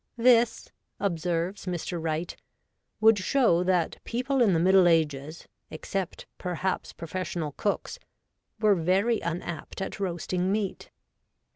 'This,' 0.17 0.67
observes 0.99 1.67
Mr. 1.67 2.03
Wright,' 2.03 2.35
would 3.01 3.19
show 3.19 3.63
that 3.63 3.99
people 4.03 4.41
in 4.41 4.51
the 4.53 4.59
Middle 4.59 4.87
Ages, 4.87 5.47
except, 5.69 6.25
perhaps, 6.39 6.91
professional 6.91 7.51
cooks, 7.51 7.99
were 8.59 8.73
very 8.73 9.19
unapt 9.19 9.79
at 9.79 9.99
roasting 9.99 10.51
meat.' 10.51 10.89